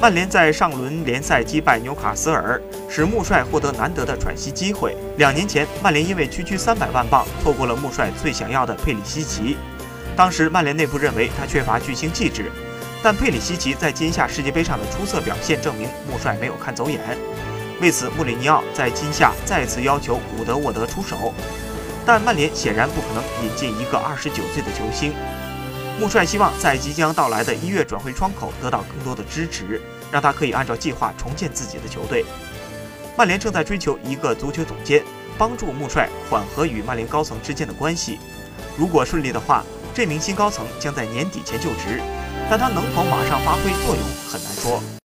[0.00, 4.96] 曼联在上轮联赛击败纽卡斯尔，使穆帅获得难得的喘息机会。
[5.16, 9.56] 两年前，曼联因为区区三百万镑，错过了穆帅最想要的佩里西奇。
[10.14, 12.44] 当时，曼联内部认为他缺乏巨星气质，
[13.02, 17.00] 但佩里西奇在今夏世界杯上的出色表现证明穆帅没有看走眼。
[17.80, 21.34] 为此，穆里尼奥在今夏再次要求伍德沃德出手，
[22.06, 25.12] 但曼联显然不可能引进一个二十九岁的球星。
[26.00, 29.82] 穆帅希望在即将到来的一月转会窗口得到更多的支持，
[30.12, 32.24] 让他可以按照计划重建自己的球队。
[33.16, 35.02] 曼联正在追求一个足球总监，
[35.36, 38.20] 帮助穆帅缓和与曼联高层之间的关系。
[38.76, 42.00] 如果顺利的话，这名新高层将在年底前就职，
[42.48, 44.98] 但他能否马上发挥作用很难说。